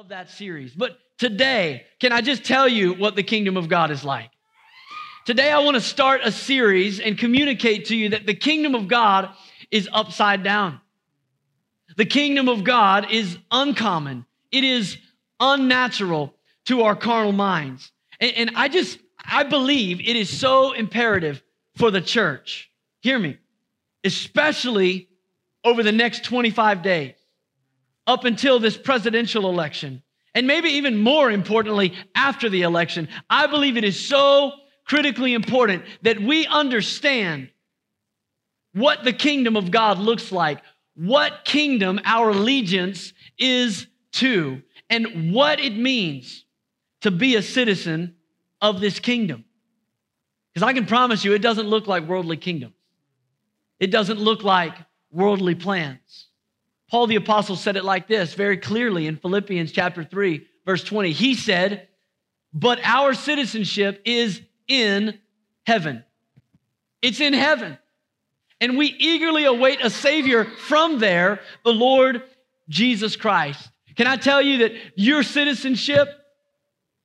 [0.00, 0.72] of that series.
[0.72, 4.30] But today, can I just tell you what the kingdom of God is like?
[5.26, 8.88] Today, I want to start a series and communicate to you that the kingdom of
[8.88, 9.28] God
[9.70, 10.80] is upside down.
[11.98, 14.96] The kingdom of God is uncommon, it is
[15.38, 17.92] unnatural to our carnal minds.
[18.20, 21.42] And, and I just, I believe it is so imperative
[21.76, 22.70] for the church.
[23.02, 23.36] Hear me,
[24.02, 25.10] especially
[25.62, 27.19] over the next 25 days
[28.10, 30.02] up until this presidential election,
[30.34, 34.50] and maybe even more importantly, after the election, I believe it is so
[34.84, 37.50] critically important that we understand
[38.72, 40.60] what the kingdom of God looks like,
[40.96, 46.44] what kingdom our allegiance is to, and what it means
[47.02, 48.16] to be a citizen
[48.60, 49.44] of this kingdom.
[50.52, 52.74] Because I can promise you, it doesn't look like worldly kingdoms.
[53.78, 54.74] It doesn't look like
[55.12, 56.29] worldly plans.
[56.90, 61.12] Paul the apostle said it like this very clearly in Philippians chapter 3 verse 20.
[61.12, 61.88] He said,
[62.52, 65.18] "But our citizenship is in
[65.66, 66.04] heaven."
[67.02, 67.78] It's in heaven.
[68.60, 72.22] And we eagerly await a savior from there, the Lord
[72.68, 73.70] Jesus Christ.
[73.96, 76.08] Can I tell you that your citizenship,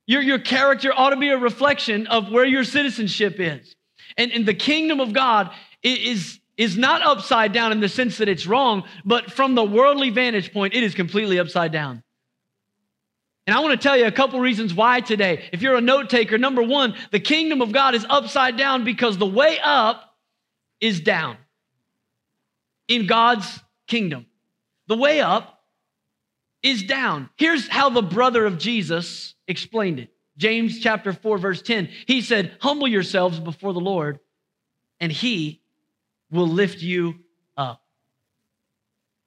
[0.05, 3.75] your, your character ought to be a reflection of where your citizenship is.
[4.17, 8.29] And, and the kingdom of God is, is not upside down in the sense that
[8.29, 12.01] it's wrong, but from the worldly vantage point, it is completely upside down.
[13.47, 15.49] And I want to tell you a couple reasons why today.
[15.51, 19.17] If you're a note taker, number one, the kingdom of God is upside down because
[19.17, 20.15] the way up
[20.79, 21.37] is down
[22.87, 24.25] in God's kingdom.
[24.87, 25.63] The way up
[26.63, 27.29] is down.
[27.35, 30.09] Here's how the brother of Jesus explained it.
[30.37, 31.89] James chapter 4 verse 10.
[32.07, 34.19] He said, "Humble yourselves before the Lord,
[34.99, 35.61] and he
[36.31, 37.15] will lift you
[37.57, 37.81] up.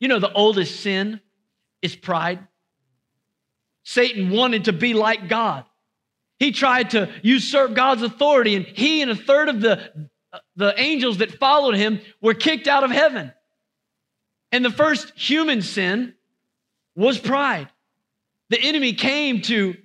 [0.01, 1.21] You know, the oldest sin
[1.83, 2.41] is pride.
[3.85, 5.65] Satan wanted to be like God.
[6.39, 10.09] He tried to usurp God's authority, and he and a third of the,
[10.57, 13.33] the angels that followed him were kicked out of heaven.
[14.53, 16.15] And the first human sin
[16.95, 17.69] was pride.
[18.51, 19.77] The enemy came to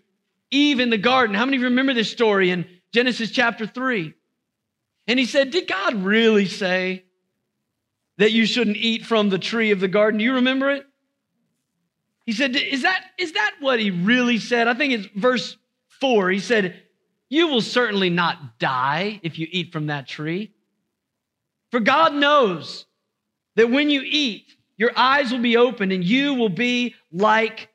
[0.52, 1.36] Eve in the garden.
[1.36, 4.14] How many of you remember this story in Genesis chapter 3?
[5.08, 7.04] And he said, Did God really say
[8.18, 10.20] that you shouldn't eat from the tree of the garden?
[10.20, 10.86] Do you remember it?
[12.26, 14.68] He said, Is that, is that what he really said?
[14.68, 15.58] I think it's verse
[16.00, 16.30] 4.
[16.30, 16.82] He said,
[17.30, 20.54] You will certainly not die if you eat from that tree.
[21.72, 22.86] For God knows
[23.56, 24.46] that when you eat,
[24.78, 27.70] your eyes will be opened and you will be like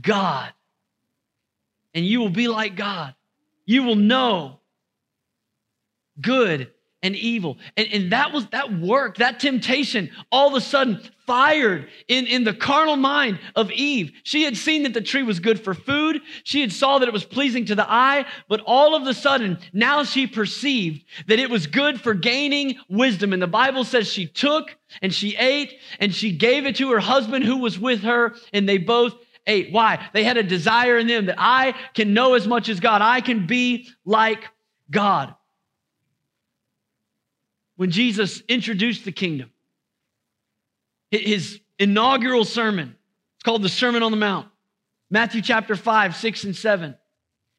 [0.00, 0.52] God.
[1.94, 3.14] And you will be like God.
[3.66, 4.59] You will know
[6.20, 6.70] good
[7.02, 7.58] and evil.
[7.76, 12.44] And, and that was that work, that temptation, all of a sudden fired in, in
[12.44, 14.12] the carnal mind of Eve.
[14.24, 16.20] She had seen that the tree was good for food.
[16.44, 19.58] She had saw that it was pleasing to the eye, but all of a sudden,
[19.72, 23.32] now she perceived that it was good for gaining wisdom.
[23.32, 27.00] And the Bible says she took and she ate and she gave it to her
[27.00, 29.14] husband who was with her, and they both
[29.46, 29.72] ate.
[29.72, 30.06] Why?
[30.12, 33.00] They had a desire in them that I can know as much as God.
[33.00, 34.48] I can be like
[34.90, 35.34] God
[37.80, 39.50] when Jesus introduced the kingdom.
[41.10, 42.94] His inaugural sermon,
[43.36, 44.48] it's called the Sermon on the Mount,
[45.10, 46.94] Matthew chapter 5, 6, and 7.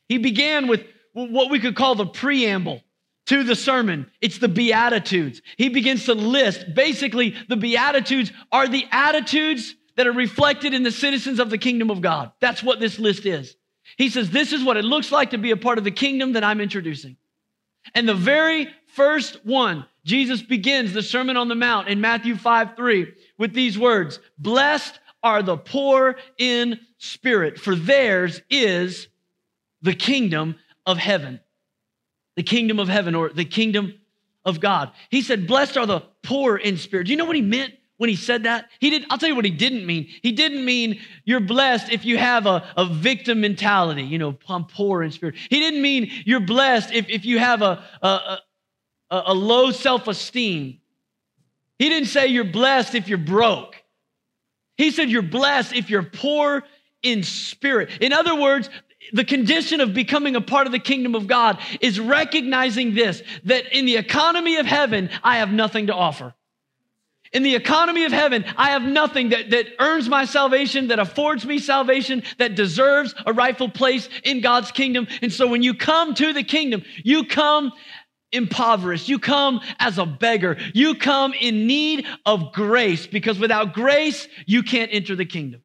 [0.09, 2.83] He began with what we could call the preamble
[3.25, 4.11] to the sermon.
[4.21, 5.41] It's the Beatitudes.
[5.57, 10.91] He begins to list basically, the Beatitudes are the attitudes that are reflected in the
[10.91, 12.31] citizens of the kingdom of God.
[12.39, 13.55] That's what this list is.
[13.97, 16.33] He says, This is what it looks like to be a part of the kingdom
[16.33, 17.17] that I'm introducing.
[17.95, 22.75] And the very first one Jesus begins the Sermon on the Mount in Matthew 5
[22.75, 29.07] 3 with these words Blessed are the poor in spirit, for theirs is
[29.81, 31.39] the kingdom of heaven.
[32.35, 33.93] The kingdom of heaven, or the kingdom
[34.45, 34.91] of God.
[35.09, 37.05] He said, Blessed are the poor in spirit.
[37.05, 37.73] Do you know what he meant?
[38.01, 38.71] when he said that?
[38.79, 40.07] He did, I'll tell you what he didn't mean.
[40.23, 44.65] He didn't mean you're blessed if you have a, a victim mentality, you know, I'm
[44.65, 45.35] poor in spirit.
[45.35, 48.39] He didn't mean you're blessed if, if you have a, a,
[49.11, 50.79] a, a low self esteem.
[51.77, 53.75] He didn't say you're blessed if you're broke.
[54.77, 56.63] He said you're blessed if you're poor
[57.03, 57.89] in spirit.
[57.99, 58.69] In other words,
[59.13, 63.75] the condition of becoming a part of the kingdom of God is recognizing this that
[63.75, 66.33] in the economy of heaven, I have nothing to offer.
[67.33, 71.45] In the economy of heaven, I have nothing that, that earns my salvation, that affords
[71.45, 75.07] me salvation, that deserves a rightful place in God's kingdom.
[75.21, 77.71] And so when you come to the kingdom, you come
[78.31, 79.09] impoverished.
[79.09, 80.57] You come as a beggar.
[80.73, 85.61] You come in need of grace because without grace, you can't enter the kingdom.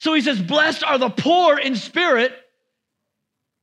[0.00, 2.32] So he says, Blessed are the poor in spirit.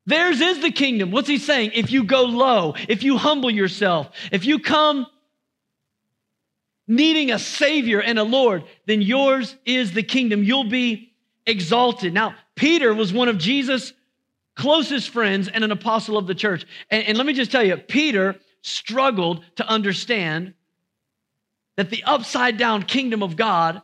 [0.06, 1.12] Theirs is the kingdom.
[1.12, 1.72] What's he saying?
[1.74, 5.06] If you go low, if you humble yourself, if you come
[6.88, 10.44] needing a savior and a Lord, then yours is the kingdom.
[10.44, 11.12] You'll be
[11.46, 12.14] exalted.
[12.14, 13.92] Now, Peter was one of Jesus'
[14.58, 16.66] closest friends and an apostle of the church.
[16.90, 20.54] And, and let me just tell you, Peter struggled to understand
[21.78, 23.82] that the upside down kingdom of God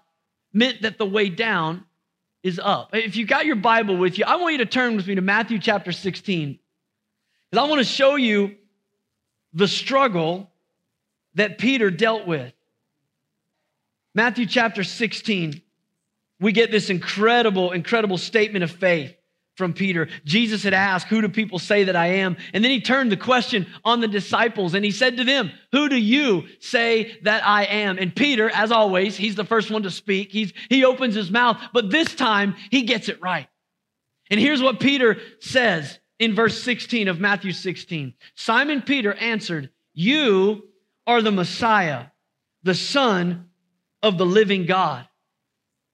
[0.52, 1.86] meant that the way down
[2.42, 2.90] is up.
[2.94, 5.22] If you got your Bible with you, I want you to turn with me to
[5.22, 6.60] Matthew chapter 16.
[7.50, 8.56] Because I want to show you
[9.54, 10.50] the struggle
[11.36, 12.52] that Peter dealt with.
[14.16, 15.62] Matthew chapter 16,
[16.40, 19.16] we get this incredible, incredible statement of faith
[19.56, 20.08] from Peter.
[20.26, 22.38] Jesus had asked, Who do people say that I am?
[22.54, 25.90] And then he turned the question on the disciples and he said to them, Who
[25.90, 27.98] do you say that I am?
[27.98, 30.32] And Peter, as always, he's the first one to speak.
[30.32, 33.48] He's, he opens his mouth, but this time he gets it right.
[34.30, 40.64] And here's what Peter says in verse 16 of Matthew 16 Simon Peter answered, You
[41.06, 42.06] are the Messiah,
[42.64, 43.50] the Son
[44.02, 45.08] of the living God.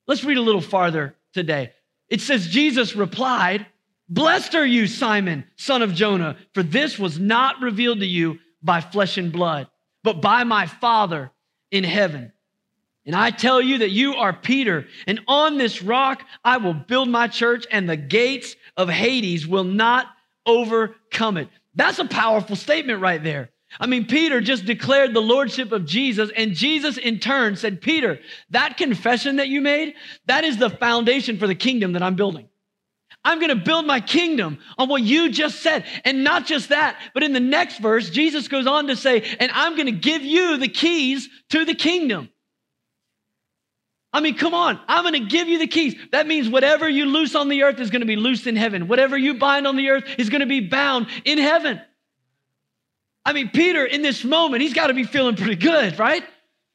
[0.08, 1.74] Let's read a little farther today.
[2.10, 3.66] It says, Jesus replied,
[4.08, 8.82] Blessed are you, Simon, son of Jonah, for this was not revealed to you by
[8.82, 9.68] flesh and blood,
[10.04, 11.32] but by my Father
[11.72, 12.32] in heaven.
[13.06, 17.10] And I tell you that you are Peter, and on this rock I will build
[17.10, 20.08] my church, and the gates of Hades will not
[20.46, 21.50] overcome it.
[21.76, 23.52] That's a powerful statement right there.
[23.78, 28.20] I mean, Peter just declared the lordship of Jesus, and Jesus in turn said, Peter,
[28.52, 29.96] that confession that you made,
[30.26, 32.48] that is the foundation for the kingdom that I'm building.
[33.24, 35.84] I'm going to build my kingdom on what you just said.
[36.06, 39.52] And not just that, but in the next verse, Jesus goes on to say, and
[39.54, 42.30] I'm going to give you the keys to the kingdom.
[44.12, 44.80] I mean, come on.
[44.88, 45.96] I'm going to give you the keys.
[46.12, 48.88] That means whatever you loose on the earth is going to be loosed in heaven.
[48.88, 51.82] Whatever you bind on the earth is going to be bound in heaven.
[53.30, 56.24] I mean, Peter, in this moment, he's got to be feeling pretty good, right?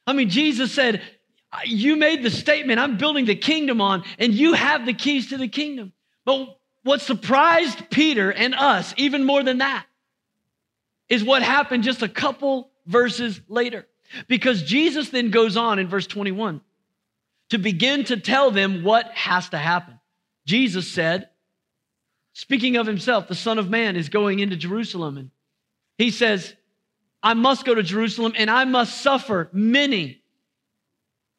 [0.06, 1.02] I mean, Jesus said,
[1.64, 5.36] You made the statement, I'm building the kingdom on, and you have the keys to
[5.36, 5.92] the kingdom.
[6.24, 9.84] But what surprised Peter and us, even more than that,
[11.08, 13.88] is what happened just a couple verses later.
[14.28, 16.60] Because Jesus then goes on in verse 21
[17.50, 19.98] to begin to tell them what has to happen.
[20.46, 21.30] Jesus said,
[22.32, 25.30] speaking of himself, the Son of Man is going into Jerusalem and
[25.98, 26.54] he says,
[27.22, 30.22] I must go to Jerusalem and I must suffer many.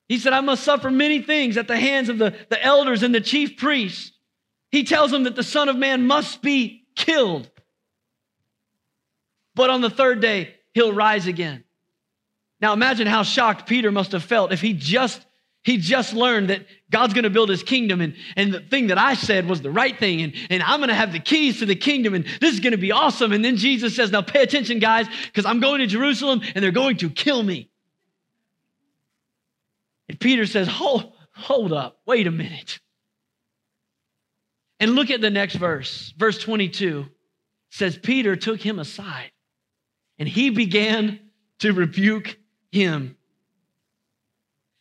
[0.07, 3.13] He said, I must suffer many things at the hands of the, the elders and
[3.13, 4.11] the chief priests.
[4.71, 7.49] He tells them that the Son of Man must be killed.
[9.55, 11.63] But on the third day, he'll rise again.
[12.61, 15.25] Now imagine how shocked Peter must have felt if he just
[15.65, 18.99] he just learned that God's going to build his kingdom, and, and the thing that
[18.99, 21.65] I said was the right thing, and, and I'm going to have the keys to
[21.65, 23.33] the kingdom, and this is going to be awesome.
[23.33, 26.71] And then Jesus says, Now pay attention, guys, because I'm going to Jerusalem and they're
[26.71, 27.71] going to kill me.
[30.07, 32.79] And Peter says, Hold, hold up, wait a minute.
[34.79, 36.13] And look at the next verse.
[36.15, 37.07] Verse 22
[37.71, 39.31] says, Peter took him aside
[40.19, 41.19] and he began
[41.59, 42.37] to rebuke
[42.71, 43.17] him.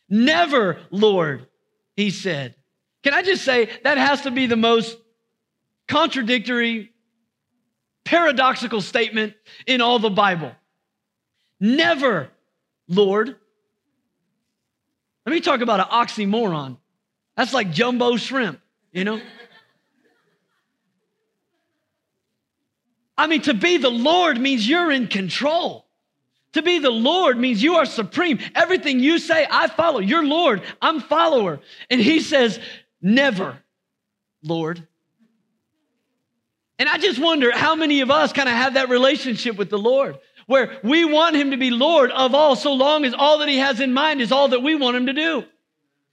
[0.09, 1.47] Never, Lord,
[1.95, 2.55] he said.
[3.03, 4.97] Can I just say that has to be the most
[5.87, 6.91] contradictory,
[8.03, 9.33] paradoxical statement
[9.67, 10.51] in all the Bible?
[11.59, 12.29] Never,
[12.87, 13.35] Lord.
[15.25, 16.77] Let me talk about an oxymoron.
[17.35, 18.59] That's like jumbo shrimp,
[18.91, 19.19] you know?
[23.17, 25.84] I mean, to be the Lord means you're in control.
[26.55, 28.39] To be the Lord means you are supreme.
[28.55, 29.99] Everything you say, I follow.
[29.99, 31.59] You're Lord, I'm follower.
[31.89, 32.61] And he says,
[33.01, 33.57] Never,
[34.41, 34.87] Lord.
[36.79, 39.77] And I just wonder how many of us kind of have that relationship with the
[39.77, 43.49] Lord where we want him to be Lord of all so long as all that
[43.49, 45.43] he has in mind is all that we want him to do.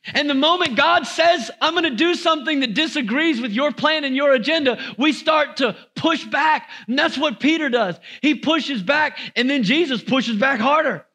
[0.06, 4.02] And the moment God says, I'm going to do something that disagrees with your plan
[4.02, 6.70] and your agenda, we start to push back.
[6.88, 8.00] And that's what Peter does.
[8.20, 11.06] He pushes back, and then Jesus pushes back harder.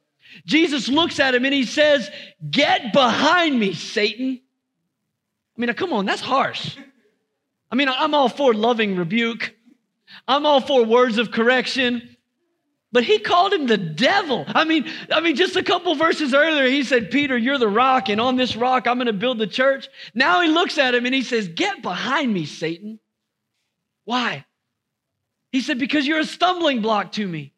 [0.46, 2.10] Jesus looks at him and he says,
[2.50, 4.39] Get behind me, Satan.
[5.58, 6.77] I mean, come on, that's harsh.
[7.72, 9.53] I mean, I'm all for loving rebuke,
[10.27, 12.17] I'm all for words of correction.
[12.91, 14.46] But he called him the devil.
[14.48, 18.08] I mean, I mean, just a couple verses earlier, he said, Peter, you're the rock,
[18.10, 19.89] and on this rock I'm going to build the church.
[20.13, 23.00] Now he looks at him and he says, Get behind me, Satan.
[24.06, 24.46] Why?
[25.51, 27.53] He said, Because you're a stumbling block to me.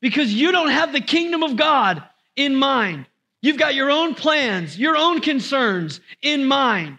[0.00, 2.02] Because you don't have the kingdom of God
[2.34, 3.06] in mind.
[3.40, 6.98] You've got your own plans, your own concerns in mind.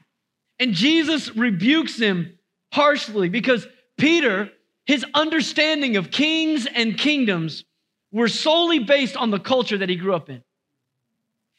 [0.59, 2.37] And Jesus rebukes him
[2.71, 3.67] harshly because
[3.97, 4.49] Peter,
[4.85, 7.63] his understanding of kings and kingdoms
[8.11, 10.43] were solely based on the culture that he grew up in.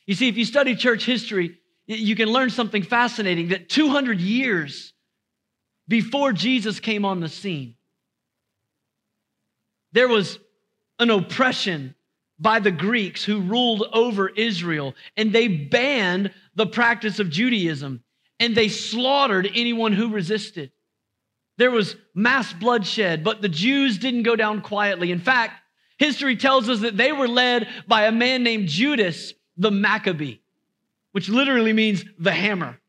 [0.07, 4.93] You see, if you study church history, you can learn something fascinating that 200 years
[5.89, 7.75] before Jesus came on the scene,
[9.93, 10.39] there was
[10.99, 11.95] an oppression
[12.39, 18.03] by the Greeks who ruled over Israel, and they banned the practice of Judaism
[18.41, 20.71] and they slaughtered anyone who resisted.
[21.57, 25.13] There was mass bloodshed, but the Jews didn't go down quietly.
[25.13, 25.61] In fact,
[25.99, 30.39] history tells us that they were led by a man named Judas the Maccabee,
[31.13, 32.81] which literally means the hammer.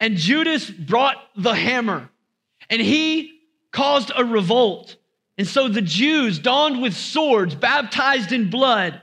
[0.00, 2.10] And Judas brought the hammer
[2.70, 3.40] and he
[3.72, 4.96] caused a revolt.
[5.36, 9.00] And so the Jews, donned with swords, baptized in blood,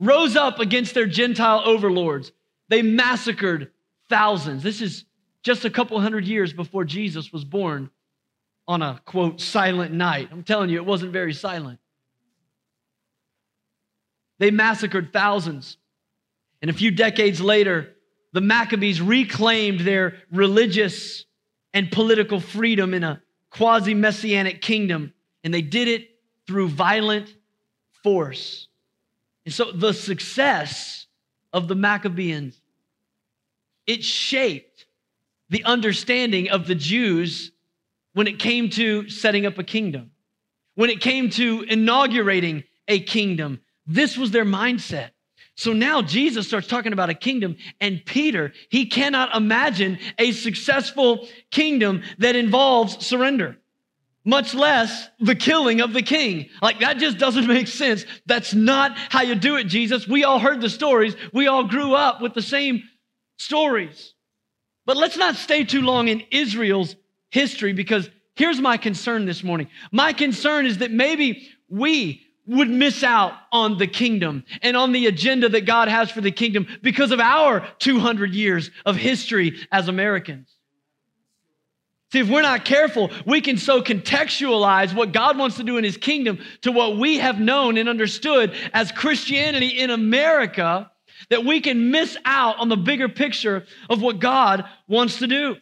[0.00, 2.32] rose up against their Gentile overlords.
[2.68, 3.70] They massacred
[4.08, 4.62] thousands.
[4.62, 5.04] This is
[5.48, 7.88] just a couple hundred years before Jesus was born
[8.66, 10.28] on a quote, silent night.
[10.30, 11.78] I'm telling you, it wasn't very silent.
[14.40, 15.78] They massacred thousands.
[16.60, 17.94] And a few decades later,
[18.34, 21.24] the Maccabees reclaimed their religious
[21.72, 25.14] and political freedom in a quasi messianic kingdom,
[25.44, 26.10] and they did it
[26.46, 27.34] through violent
[28.02, 28.68] force.
[29.46, 31.06] And so the success
[31.54, 32.60] of the Maccabeans
[33.86, 34.67] it shaped
[35.50, 37.52] the understanding of the Jews
[38.12, 40.10] when it came to setting up a kingdom,
[40.74, 43.60] when it came to inaugurating a kingdom.
[43.86, 45.10] This was their mindset.
[45.54, 51.26] So now Jesus starts talking about a kingdom, and Peter, he cannot imagine a successful
[51.50, 53.56] kingdom that involves surrender,
[54.24, 56.48] much less the killing of the king.
[56.62, 58.04] Like that just doesn't make sense.
[58.24, 60.06] That's not how you do it, Jesus.
[60.06, 62.84] We all heard the stories, we all grew up with the same
[63.36, 64.14] stories.
[64.88, 66.96] But let's not stay too long in Israel's
[67.28, 69.68] history because here's my concern this morning.
[69.92, 75.04] My concern is that maybe we would miss out on the kingdom and on the
[75.04, 79.88] agenda that God has for the kingdom because of our 200 years of history as
[79.88, 80.48] Americans.
[82.10, 85.84] See, if we're not careful, we can so contextualize what God wants to do in
[85.84, 90.90] his kingdom to what we have known and understood as Christianity in America
[91.30, 95.56] that we can miss out on the bigger picture of what God wants to do.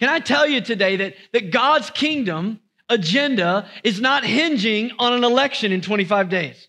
[0.00, 5.24] Can I tell you today that, that God's kingdom agenda is not hinging on an
[5.24, 6.68] election in 25 days.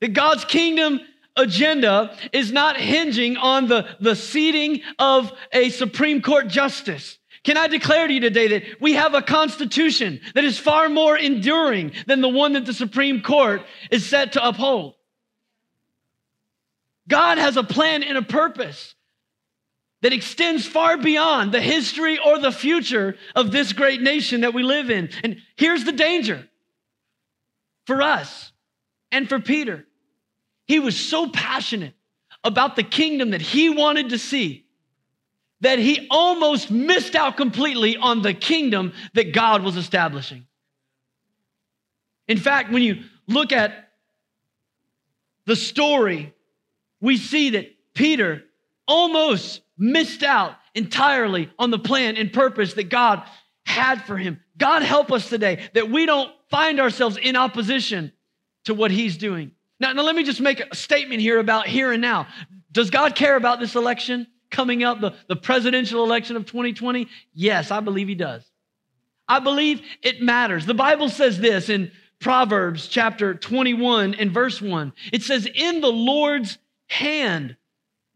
[0.00, 1.00] That God's kingdom
[1.36, 7.18] agenda is not hinging on the, the seating of a Supreme Court justice.
[7.42, 11.16] Can I declare to you today that we have a constitution that is far more
[11.16, 14.94] enduring than the one that the Supreme Court is set to uphold?
[17.08, 18.94] God has a plan and a purpose
[20.02, 24.62] that extends far beyond the history or the future of this great nation that we
[24.62, 25.10] live in.
[25.22, 26.46] And here's the danger
[27.86, 28.52] for us
[29.10, 29.86] and for Peter.
[30.66, 31.94] He was so passionate
[32.42, 34.64] about the kingdom that he wanted to see
[35.60, 40.46] that he almost missed out completely on the kingdom that God was establishing.
[42.28, 43.88] In fact, when you look at
[45.46, 46.34] the story,
[47.04, 48.42] we see that Peter
[48.88, 53.22] almost missed out entirely on the plan and purpose that God
[53.66, 54.40] had for him.
[54.56, 58.10] God help us today that we don't find ourselves in opposition
[58.64, 59.50] to what he's doing.
[59.78, 62.26] Now, now let me just make a statement here about here and now.
[62.72, 67.06] Does God care about this election coming up, the, the presidential election of 2020?
[67.34, 68.50] Yes, I believe he does.
[69.28, 70.64] I believe it matters.
[70.64, 74.94] The Bible says this in Proverbs chapter 21 and verse 1.
[75.12, 76.56] It says, In the Lord's
[76.94, 77.56] hand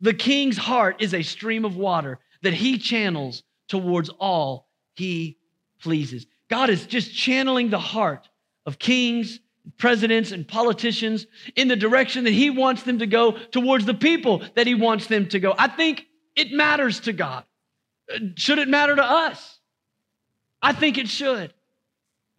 [0.01, 5.39] the king's heart is a stream of water that he channels towards all he
[5.81, 6.27] pleases.
[6.49, 8.29] God is just channeling the heart
[8.65, 9.41] of kings,
[9.77, 14.43] presidents, and politicians in the direction that he wants them to go towards the people
[14.55, 15.55] that he wants them to go.
[15.59, 16.07] I think
[16.37, 17.45] it matters to God.
[18.37, 19.59] Should it matter to us?
[20.63, 21.53] I think it should.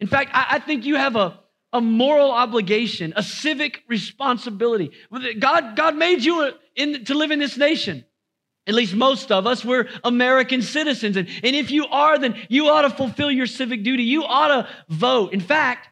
[0.00, 1.39] In fact, I, think you have a,
[1.72, 4.90] a moral obligation, a civic responsibility.
[5.38, 8.04] God, God made you in, to live in this nation.
[8.66, 11.16] At least most of us, we're American citizens.
[11.16, 14.02] And, and if you are, then you ought to fulfill your civic duty.
[14.02, 15.32] You ought to vote.
[15.32, 15.88] In fact,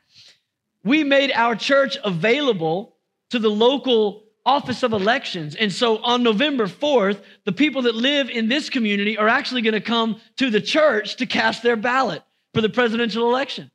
[0.85, 2.97] we made our church available
[3.31, 5.55] to the local office of elections.
[5.55, 9.75] And so on November 4th, the people that live in this community are actually going
[9.75, 12.23] to come to the church to cast their ballot
[12.55, 13.71] for the presidential election.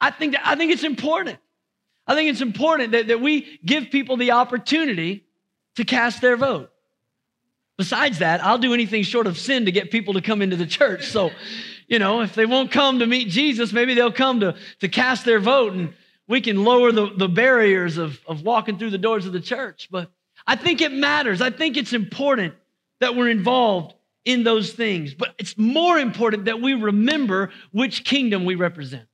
[0.00, 1.38] I think, that, I think it's important.
[2.06, 5.24] I think it's important that, that we give people the opportunity
[5.76, 6.70] to cast their vote.
[7.76, 10.66] Besides that, I'll do anything short of sin to get people to come into the
[10.66, 11.06] church.
[11.06, 11.30] So,
[11.86, 15.24] you know, if they won't come to meet Jesus, maybe they'll come to, to cast
[15.24, 15.94] their vote and
[16.28, 19.88] we can lower the, the barriers of, of walking through the doors of the church.
[19.90, 20.10] But
[20.46, 21.40] I think it matters.
[21.40, 22.54] I think it's important
[23.00, 25.14] that we're involved in those things.
[25.14, 29.06] But it's more important that we remember which kingdom we represent.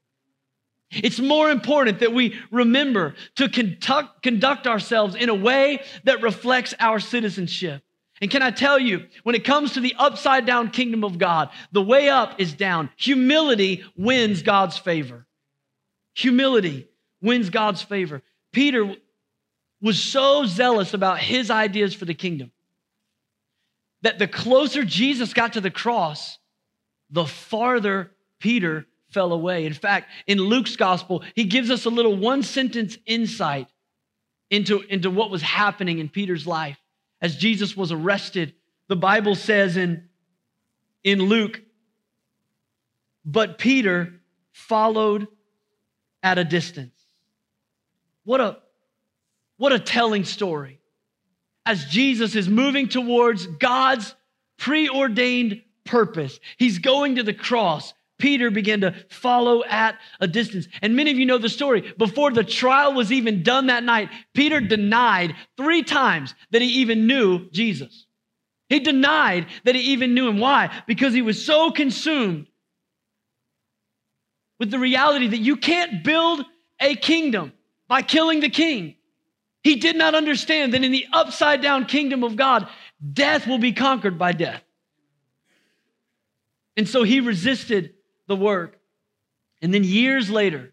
[0.90, 6.74] It's more important that we remember to conduct, conduct ourselves in a way that reflects
[6.78, 7.82] our citizenship.
[8.20, 11.50] And can I tell you, when it comes to the upside down kingdom of God,
[11.72, 12.88] the way up is down.
[12.96, 15.26] Humility wins God's favor.
[16.14, 16.88] Humility
[17.20, 18.22] wins God's favor.
[18.52, 18.94] Peter
[19.82, 22.52] was so zealous about his ideas for the kingdom
[24.02, 26.38] that the closer Jesus got to the cross,
[27.10, 29.64] the farther Peter fell away.
[29.64, 33.66] In fact, in Luke's gospel, he gives us a little one sentence insight
[34.50, 36.76] into, into what was happening in Peter's life
[37.22, 38.52] as Jesus was arrested.
[38.88, 40.10] The Bible says in,
[41.02, 41.62] in Luke,
[43.24, 44.12] but Peter
[44.52, 45.28] followed
[46.22, 47.00] at a distance.
[48.24, 48.58] What a,
[49.56, 50.78] what a telling story.
[51.64, 54.14] As Jesus is moving towards God's
[54.58, 57.94] preordained purpose, he's going to the cross.
[58.18, 60.68] Peter began to follow at a distance.
[60.80, 61.92] And many of you know the story.
[61.98, 67.06] Before the trial was even done that night, Peter denied three times that he even
[67.06, 68.06] knew Jesus.
[68.68, 70.38] He denied that he even knew him.
[70.38, 70.70] Why?
[70.86, 72.46] Because he was so consumed
[74.58, 76.44] with the reality that you can't build
[76.80, 77.52] a kingdom
[77.88, 78.96] by killing the king.
[79.62, 82.68] He did not understand that in the upside down kingdom of God,
[83.12, 84.62] death will be conquered by death.
[86.76, 87.94] And so he resisted
[88.26, 88.78] the work.
[89.62, 90.72] And then years later,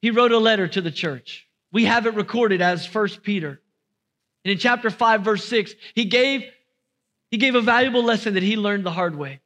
[0.00, 1.46] he wrote a letter to the church.
[1.72, 3.60] We have it recorded as First Peter.
[4.44, 6.44] And in chapter 5, verse 6, he gave,
[7.30, 9.40] he gave a valuable lesson that he learned the hard way.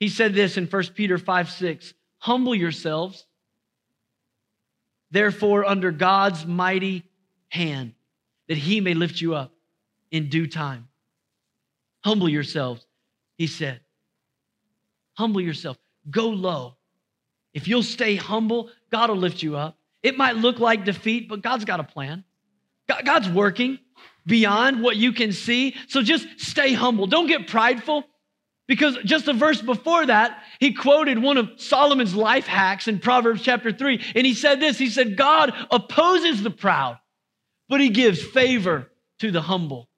[0.00, 3.26] He said this in 1 Peter 5, 6 Humble yourselves,
[5.10, 7.04] therefore, under God's mighty
[7.48, 7.94] hand,
[8.48, 9.52] that he may lift you up
[10.10, 10.88] in due time.
[12.04, 12.84] Humble yourselves,
[13.36, 13.80] he said.
[15.18, 15.76] Humble yourself.
[16.08, 16.76] Go low.
[17.52, 19.76] If you'll stay humble, God will lift you up.
[20.00, 22.22] It might look like defeat, but God's got a plan.
[23.04, 23.80] God's working
[24.26, 25.74] beyond what you can see.
[25.88, 27.08] So just stay humble.
[27.08, 28.04] Don't get prideful.
[28.68, 33.42] Because just a verse before that, he quoted one of Solomon's life hacks in Proverbs
[33.42, 34.00] chapter 3.
[34.14, 36.96] And he said this He said, God opposes the proud,
[37.68, 39.88] but he gives favor to the humble.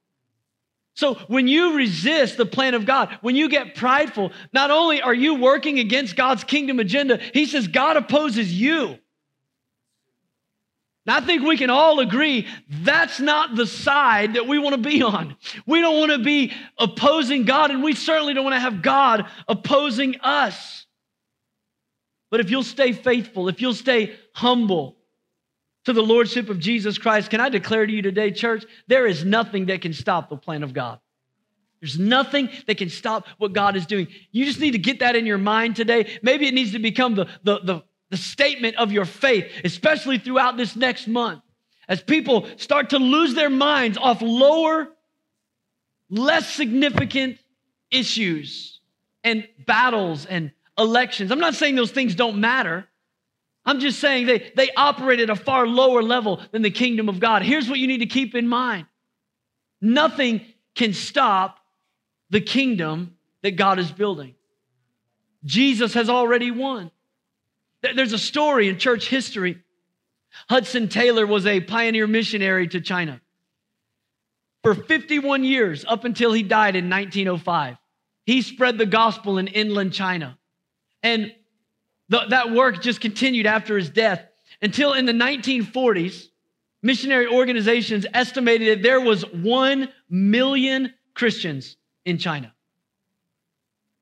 [1.01, 5.15] So when you resist the plan of God, when you get prideful, not only are
[5.15, 8.99] you working against God's kingdom agenda, he says God opposes you.
[11.07, 14.91] Now, I think we can all agree that's not the side that we want to
[14.91, 15.37] be on.
[15.65, 19.25] We don't want to be opposing God, and we certainly don't want to have God
[19.49, 20.85] opposing us.
[22.31, 25.00] But if you'll stay faithful, if you'll stay humble,
[25.91, 29.25] to the Lordship of Jesus Christ, can I declare to you today, church, there is
[29.25, 31.01] nothing that can stop the plan of God.
[31.81, 34.07] There's nothing that can stop what God is doing.
[34.31, 36.19] You just need to get that in your mind today.
[36.23, 40.57] Maybe it needs to become the, the, the, the statement of your faith, especially throughout
[40.57, 41.43] this next month.
[41.89, 44.89] As people start to lose their minds off lower,
[46.09, 47.39] less significant
[47.91, 48.79] issues
[49.25, 51.33] and battles and elections.
[51.33, 52.87] I'm not saying those things don't matter.
[53.71, 57.21] I'm just saying they, they operate at a far lower level than the kingdom of
[57.21, 57.43] God.
[57.43, 58.87] Here's what you need to keep in mind
[59.81, 60.41] nothing
[60.75, 61.61] can stop
[62.31, 64.35] the kingdom that God is building.
[65.45, 66.91] Jesus has already won.
[67.83, 69.63] There's a story in church history.
[70.49, 73.21] Hudson Taylor was a pioneer missionary to China.
[74.65, 77.77] For 51 years, up until he died in 1905,
[78.27, 80.37] he spread the gospel in inland China.
[81.05, 81.33] And
[82.11, 84.27] the, that work just continued after his death
[84.61, 86.27] until in the 1940s,
[86.83, 92.53] missionary organizations estimated that there was 1 million Christians in China.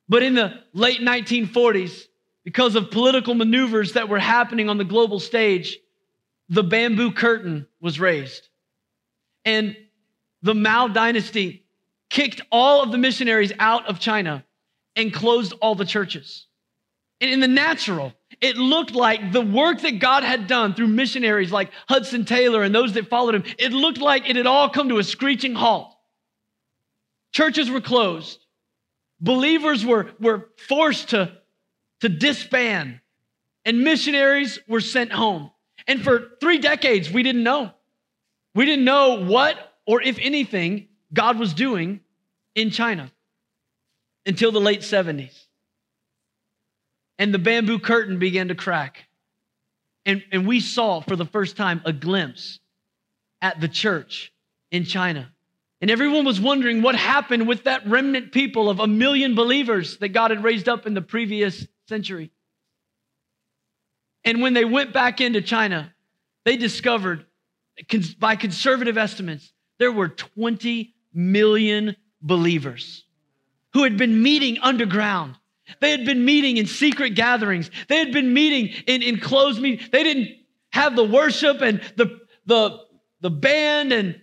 [0.09, 2.07] But in the late 1940s,
[2.44, 5.79] because of political maneuvers that were happening on the global stage,
[6.49, 8.49] the bamboo curtain was raised.
[9.44, 9.77] And
[10.42, 11.64] the Mao dynasty
[12.09, 14.44] kicked all of the missionaries out of China
[14.97, 16.47] and closed all the churches.
[17.20, 21.50] And in the natural, it looked like the work that God had done through missionaries
[21.50, 24.88] like Hudson Taylor and those that followed him, it looked like it had all come
[24.90, 25.92] to a screeching halt.
[27.33, 28.38] Churches were closed.
[29.20, 31.33] Believers were, were forced to,
[32.00, 33.00] to disband,
[33.64, 35.50] and missionaries were sent home.
[35.88, 37.72] And for three decades, we didn't know.
[38.54, 42.00] We didn't know what or if anything God was doing
[42.54, 43.11] in China
[44.26, 45.47] until the late 70s.
[47.18, 49.09] And the bamboo curtain began to crack.
[50.07, 52.61] And, and we saw for the first time a glimpse
[53.42, 54.33] at the church
[54.70, 55.31] in China.
[55.81, 60.09] And everyone was wondering what happened with that remnant people of a million believers that
[60.09, 62.31] God had raised up in the previous century.
[64.24, 65.94] And when they went back into China,
[66.44, 67.26] they discovered,
[68.18, 73.04] by conservative estimates, there were 20 million believers
[73.72, 75.37] who had been meeting underground.
[75.81, 77.70] They had been meeting in secret gatherings.
[77.88, 79.88] They had been meeting in, in closed meetings.
[79.90, 80.28] They didn't
[80.70, 82.78] have the worship and the, the,
[83.20, 84.20] the band and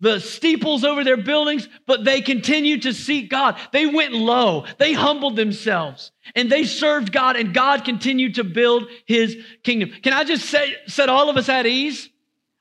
[0.00, 3.58] the steeples over their buildings, but they continued to seek God.
[3.72, 4.64] They went low.
[4.78, 9.90] They humbled themselves and they served God and God continued to build his kingdom.
[10.02, 12.08] Can I just say, set all of us at ease?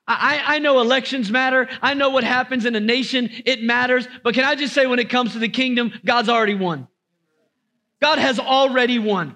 [0.08, 1.68] I, I know elections matter.
[1.82, 3.30] I know what happens in a nation.
[3.46, 4.08] It matters.
[4.24, 6.88] But can I just say when it comes to the kingdom, God's already won.
[8.02, 9.36] God has already won.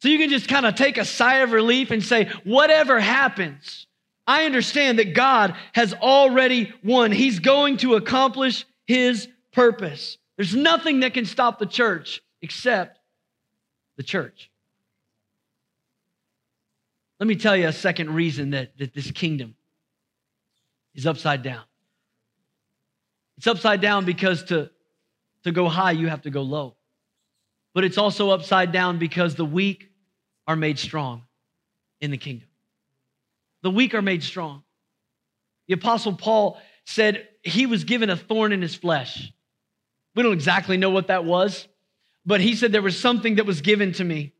[0.00, 3.86] So you can just kind of take a sigh of relief and say, whatever happens,
[4.26, 7.12] I understand that God has already won.
[7.12, 10.18] He's going to accomplish his purpose.
[10.36, 12.98] There's nothing that can stop the church except
[13.96, 14.50] the church.
[17.20, 19.54] Let me tell you a second reason that, that this kingdom
[20.94, 21.62] is upside down.
[23.38, 24.70] It's upside down because to,
[25.44, 26.74] to go high, you have to go low.
[27.74, 29.90] But it's also upside down because the weak
[30.46, 31.22] are made strong
[32.00, 32.48] in the kingdom.
[33.62, 34.62] The weak are made strong.
[35.68, 39.32] The Apostle Paul said he was given a thorn in his flesh.
[40.14, 41.66] We don't exactly know what that was,
[42.26, 44.34] but he said there was something that was given to me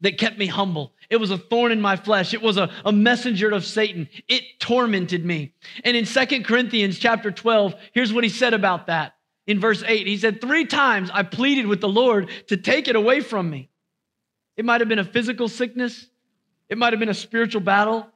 [0.00, 0.94] that kept me humble.
[1.10, 2.32] It was a thorn in my flesh.
[2.32, 4.08] It was a, a messenger of Satan.
[4.28, 5.54] It tormented me.
[5.84, 9.14] And in Second Corinthians chapter 12, here's what he said about that.
[9.48, 12.96] In verse 8, he said, Three times I pleaded with the Lord to take it
[12.96, 13.70] away from me.
[14.58, 16.06] It might have been a physical sickness,
[16.68, 18.06] it might have been a spiritual battle,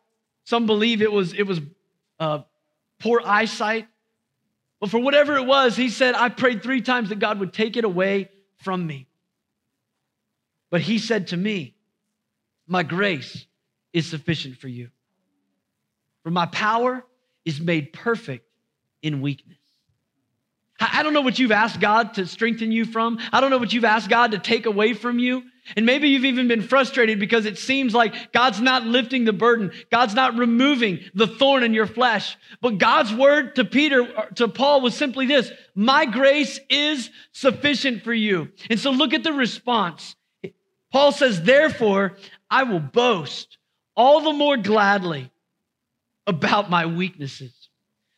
[0.45, 1.61] some believe it was, it was
[2.21, 2.41] uh,
[3.01, 3.89] poor eyesight.
[4.79, 7.79] But for whatever it was, he said, I prayed three times that God would take
[7.79, 8.29] it away
[8.63, 9.07] from me.
[10.71, 11.75] But he said to me,
[12.67, 13.47] My grace
[13.95, 14.91] is sufficient for you.
[16.25, 17.07] For my power
[17.47, 18.47] is made perfect
[19.01, 19.62] in weakness.
[20.93, 23.19] I don't know what you've asked God to strengthen you from.
[23.33, 25.43] I don't know what you've asked God to take away from you.
[25.77, 29.71] And maybe you've even been frustrated because it seems like God's not lifting the burden.
[29.91, 32.37] God's not removing the thorn in your flesh.
[32.61, 38.13] But God's word to Peter, to Paul was simply this My grace is sufficient for
[38.13, 38.49] you.
[38.71, 40.17] And so look at the response.
[40.91, 42.17] Paul says, Therefore,
[42.51, 43.57] I will boast
[43.95, 45.31] all the more gladly
[46.27, 47.62] about my weaknesses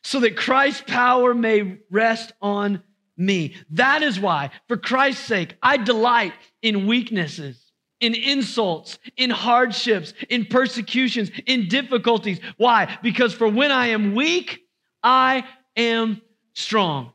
[0.04, 2.82] so that Christ's power may rest on
[3.16, 3.56] me.
[3.70, 10.44] That is why, for Christ's sake, I delight in weaknesses, in insults, in hardships, in
[10.44, 12.38] persecutions, in difficulties.
[12.58, 12.98] Why?
[13.02, 14.60] Because for when I am weak,
[15.02, 16.20] I am
[16.52, 17.12] strong.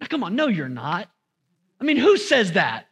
[0.00, 1.10] Now, come on, no, you're not.
[1.80, 2.88] I mean, who says that?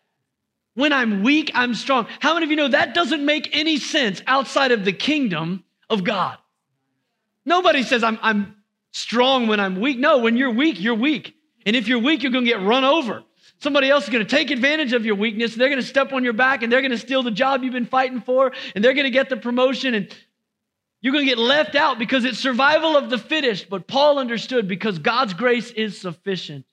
[0.74, 2.07] When I'm weak, I'm strong.
[2.20, 6.05] How many of you know that doesn't make any sense outside of the kingdom of
[6.05, 6.37] God?
[7.44, 8.57] Nobody says I'm, I'm
[8.92, 9.98] strong when I'm weak.
[9.98, 11.35] No, when you're weak, you're weak.
[11.66, 13.24] And if you're weak, you're going to get run over.
[13.59, 15.55] Somebody else is going to take advantage of your weakness.
[15.55, 17.72] They're going to step on your back and they're going to steal the job you've
[17.72, 20.14] been fighting for and they're going to get the promotion and
[21.00, 23.68] you're going to get left out because it's survival of the fittest.
[23.68, 26.64] But Paul understood because God's grace is sufficient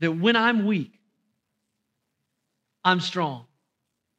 [0.00, 0.98] that when I'm weak,
[2.84, 3.46] I'm strong.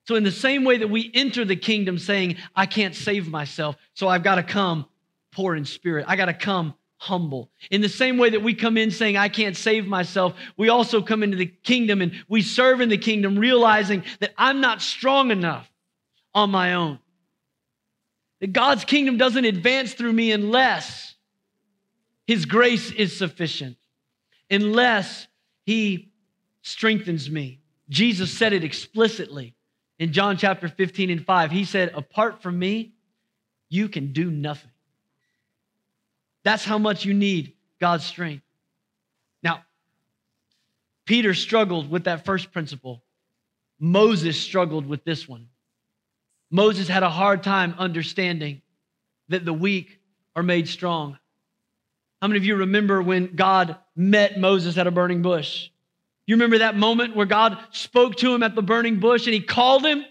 [0.06, 3.78] So, in the same way that we enter the kingdom saying, I can't save myself,
[3.94, 4.86] so I've got to come
[5.34, 6.06] poor in spirit.
[6.08, 7.52] I got to come humble.
[7.70, 11.02] In the same way that we come in saying, I can't save myself, we also
[11.02, 15.30] come into the kingdom and we serve in the kingdom, realizing that I'm not strong
[15.30, 15.70] enough
[16.34, 17.00] on my own.
[18.40, 21.16] That God's kingdom doesn't advance through me unless
[22.26, 23.78] His grace is sufficient,
[24.50, 25.28] unless
[25.66, 26.14] He
[26.62, 27.60] strengthens me.
[27.90, 29.56] Jesus said it explicitly
[30.00, 31.52] in John chapter 15 and 5.
[31.52, 32.94] He said, Apart from me,
[33.70, 34.72] you can do nothing.
[36.44, 38.44] That's how much you need God's strength.
[39.42, 39.64] Now,
[41.06, 43.04] Peter struggled with that first principle.
[43.80, 45.48] Moses struggled with this one.
[46.52, 48.62] Moses had a hard time understanding
[49.30, 50.00] that the weak
[50.36, 51.18] are made strong.
[52.22, 55.70] How many of you remember when God met Moses at a burning bush?
[56.26, 59.42] You remember that moment where God spoke to him at the burning bush and he
[59.42, 60.06] called him?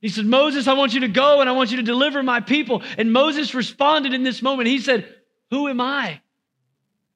[0.00, 2.40] He said, Moses, I want you to go and I want you to deliver my
[2.40, 2.82] people.
[2.98, 4.68] And Moses responded in this moment.
[4.68, 5.08] He said,
[5.50, 6.20] who am I?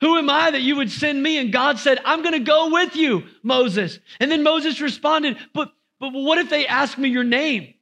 [0.00, 1.38] Who am I that you would send me?
[1.38, 3.98] And God said, I'm going to go with you, Moses.
[4.20, 7.74] And then Moses responded, but, but what if they ask me your name?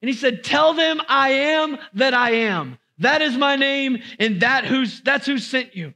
[0.00, 2.78] And he said, Tell them I am that I am.
[2.98, 5.94] That is my name, and that who's that's who sent you.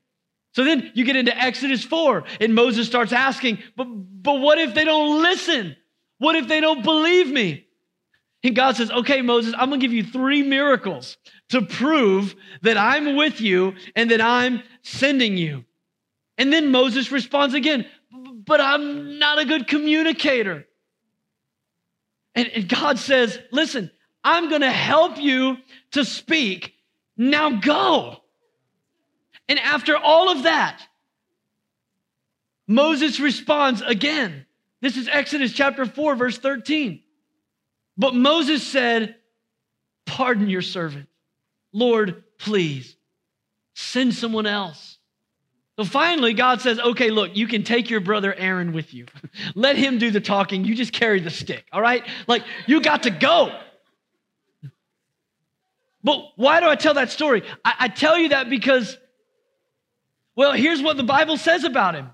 [0.52, 4.74] So then you get into Exodus 4, and Moses starts asking, but, but what if
[4.74, 5.76] they don't listen?
[6.18, 7.66] What if they don't believe me?
[8.42, 11.16] And God says, Okay, Moses, I'm gonna give you three miracles
[11.50, 15.64] to prove that I'm with you and that I'm sending you.
[16.36, 20.66] And then Moses responds again, But I'm not a good communicator.
[22.34, 23.90] And, and God says, Listen,
[24.22, 25.56] I'm gonna help you
[25.92, 26.74] to speak.
[27.16, 28.18] Now go.
[29.48, 30.82] And after all of that,
[32.66, 34.44] Moses responds again.
[34.80, 37.02] This is Exodus chapter 4, verse 13.
[37.96, 39.16] But Moses said,
[40.06, 41.08] Pardon your servant.
[41.72, 42.96] Lord, please
[43.74, 44.98] send someone else.
[45.78, 49.06] So finally, God says, Okay, look, you can take your brother Aaron with you.
[49.54, 50.64] Let him do the talking.
[50.64, 52.04] You just carry the stick, all right?
[52.26, 53.56] Like, you got to go.
[56.02, 57.42] But why do I tell that story?
[57.64, 58.96] I, I tell you that because,
[60.34, 62.10] well, here's what the Bible says about him.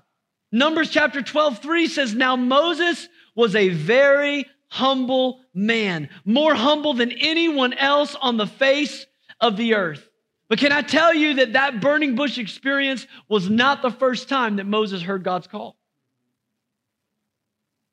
[0.51, 7.11] Numbers chapter 12, 3 says, Now Moses was a very humble man, more humble than
[7.11, 9.05] anyone else on the face
[9.39, 10.07] of the earth.
[10.47, 14.57] But can I tell you that that burning bush experience was not the first time
[14.57, 15.75] that Moses heard God's call?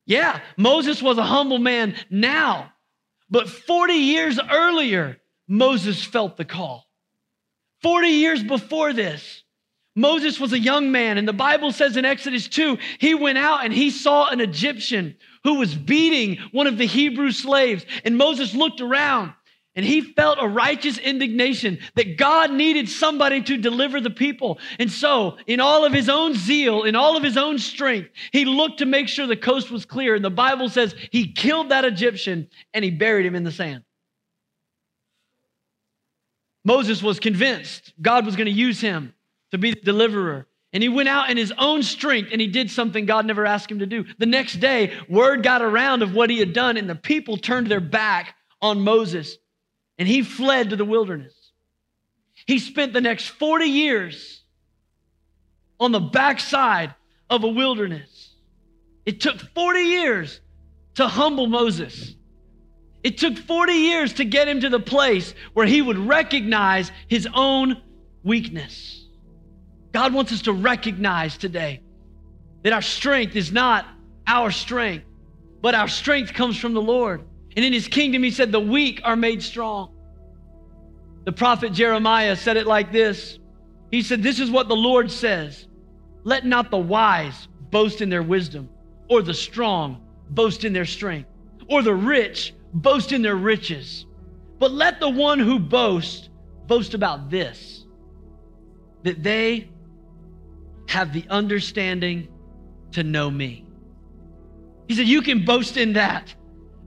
[0.04, 2.72] Yeah, Moses was a humble man now,
[3.30, 6.86] but 40 years earlier, Moses felt the call.
[7.82, 9.42] 40 years before this,
[9.94, 13.64] Moses was a young man, and the Bible says in Exodus 2, he went out
[13.64, 17.84] and he saw an Egyptian who was beating one of the Hebrew slaves.
[18.04, 19.32] And Moses looked around
[19.74, 24.58] and he felt a righteous indignation that God needed somebody to deliver the people.
[24.78, 28.44] And so, in all of his own zeal, in all of his own strength, he
[28.44, 30.14] looked to make sure the coast was clear.
[30.14, 33.82] And the Bible says he killed that Egyptian and he buried him in the sand.
[36.64, 39.14] Moses was convinced God was going to use him
[39.52, 40.46] to be the deliverer.
[40.74, 43.70] And he went out in his own strength and he did something God never asked
[43.70, 44.04] him to do.
[44.18, 47.66] The next day, word got around of what he had done, and the people turned
[47.66, 49.36] their back on Moses
[50.02, 51.32] and he fled to the wilderness.
[52.48, 54.42] He spent the next 40 years
[55.78, 56.92] on the backside
[57.30, 58.34] of a wilderness.
[59.06, 60.40] It took 40 years
[60.96, 62.16] to humble Moses.
[63.04, 67.28] It took 40 years to get him to the place where he would recognize his
[67.32, 67.80] own
[68.24, 69.06] weakness.
[69.92, 71.80] God wants us to recognize today
[72.64, 73.86] that our strength is not
[74.26, 75.06] our strength,
[75.60, 77.22] but our strength comes from the Lord.
[77.54, 79.91] And in his kingdom, he said, the weak are made strong.
[81.24, 83.38] The prophet Jeremiah said it like this
[83.90, 85.66] He said, This is what the Lord says
[86.24, 88.68] Let not the wise boast in their wisdom,
[89.08, 91.28] or the strong boast in their strength,
[91.68, 94.06] or the rich boast in their riches.
[94.58, 96.28] But let the one who boasts
[96.66, 97.86] boast about this
[99.02, 99.68] that they
[100.88, 102.28] have the understanding
[102.92, 103.64] to know me.
[104.88, 106.34] He said, You can boast in that,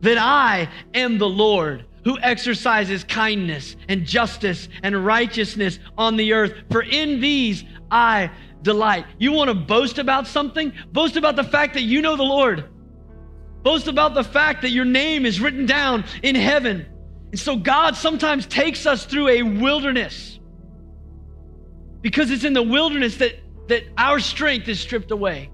[0.01, 6.53] that I am the Lord who exercises kindness and justice and righteousness on the earth.
[6.71, 9.05] For in these I delight.
[9.17, 10.71] You want to boast about something?
[10.91, 12.69] Boast about the fact that you know the Lord.
[13.63, 16.85] Boast about the fact that your name is written down in heaven.
[17.31, 20.39] And so God sometimes takes us through a wilderness
[22.01, 23.33] because it's in the wilderness that
[23.67, 25.49] that our strength is stripped away.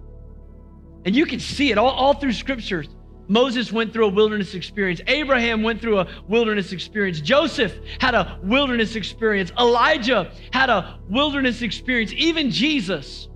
[1.06, 2.88] And you can see it all, all through scriptures.
[3.32, 5.00] Moses went through a wilderness experience.
[5.08, 7.22] Abraham went through a wilderness experience.
[7.22, 9.54] Joseph had a wilderness experience.
[9.58, 12.12] Elijah had a wilderness experience.
[12.12, 13.30] Even Jesus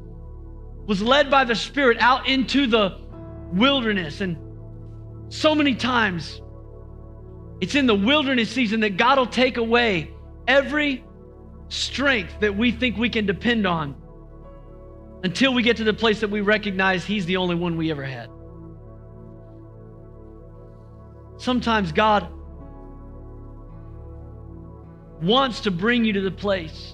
[0.85, 2.97] was led by the Spirit out into the
[3.53, 4.19] wilderness.
[4.19, 4.35] And
[5.29, 6.41] so many times,
[7.61, 10.11] it's in the wilderness season that God will take away
[10.45, 11.05] every
[11.69, 13.95] strength that we think we can depend on
[15.23, 18.03] until we get to the place that we recognize He's the only one we ever
[18.03, 18.34] had.
[21.37, 22.27] Sometimes God
[25.21, 26.93] wants to bring you to the place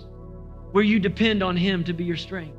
[0.71, 2.57] where you depend on Him to be your strength.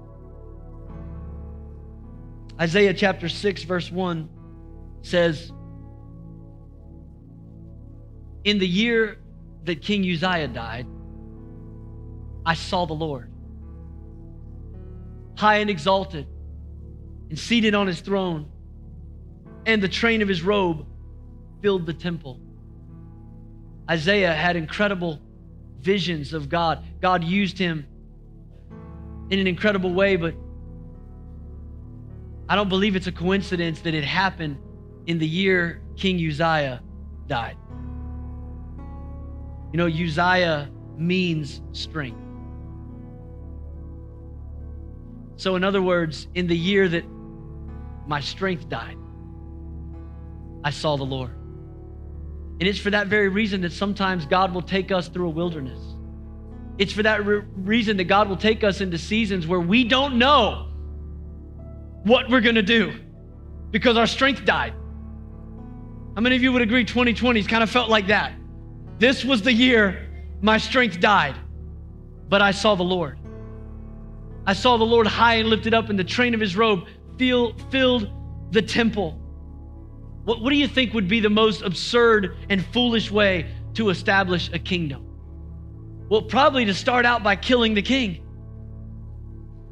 [2.61, 4.29] Isaiah chapter 6, verse 1
[5.03, 5.51] says,
[8.45, 9.18] In the year
[9.64, 10.87] that King Uzziah died,
[12.45, 13.33] I saw the Lord
[15.42, 16.27] high and exalted,
[17.29, 18.49] and seated on his throne,
[19.66, 20.87] and the train of his robe
[21.62, 22.40] filled the temple.
[23.90, 25.20] Isaiah had incredible
[25.81, 26.85] visions of God.
[27.01, 27.87] God used him
[29.31, 30.35] in an incredible way, but
[32.48, 34.59] I don't believe it's a coincidence that it happened
[35.07, 36.83] in the year King Uzziah
[37.27, 37.57] died.
[39.72, 42.18] You know, Uzziah means strength.
[45.37, 47.05] So, in other words, in the year that
[48.07, 48.98] my strength died,
[50.62, 51.33] I saw the Lord.
[52.62, 55.81] And it's for that very reason that sometimes God will take us through a wilderness.
[56.79, 60.16] It's for that re- reason that God will take us into seasons where we don't
[60.16, 60.68] know
[62.05, 63.01] what we're going to do
[63.72, 64.75] because our strength died.
[66.14, 68.33] How many of you would agree 2020's kind of felt like that?
[68.96, 70.09] This was the year
[70.40, 71.35] my strength died,
[72.29, 73.18] but I saw the Lord.
[74.46, 76.87] I saw the Lord high and lifted up, and the train of his robe
[77.18, 78.09] filled
[78.53, 79.20] the temple.
[80.24, 84.50] What, what do you think would be the most absurd and foolish way to establish
[84.52, 85.06] a kingdom?
[86.08, 88.22] Well, probably to start out by killing the king.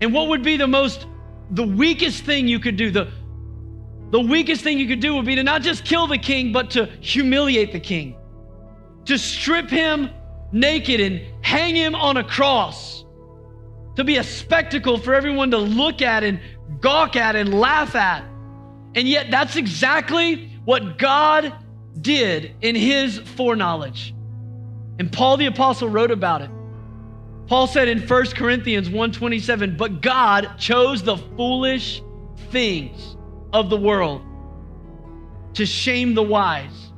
[0.01, 1.07] And what would be the most,
[1.51, 2.91] the weakest thing you could do?
[2.91, 3.09] The,
[4.11, 6.71] the weakest thing you could do would be to not just kill the king, but
[6.71, 8.17] to humiliate the king,
[9.05, 10.11] to strip him
[10.53, 13.05] naked and hang him on a cross,
[13.97, 16.41] to be a spectacle for everyone to look at and
[16.81, 18.25] gawk at and laugh at.
[18.95, 21.53] And yet, that's exactly what God
[22.01, 24.15] did in his foreknowledge.
[24.99, 26.51] And Paul the apostle wrote about it.
[27.47, 32.03] Paul said in 1 Corinthians 1:27, "But God chose the foolish
[32.51, 33.17] things
[33.53, 34.23] of the world
[35.55, 36.93] to shame the wise.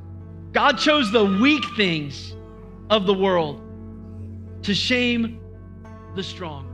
[0.51, 2.35] God chose the weak things
[2.89, 3.61] of the world
[4.63, 5.39] to shame
[6.15, 6.72] the strong."